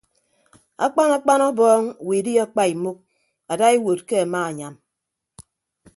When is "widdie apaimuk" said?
2.07-2.97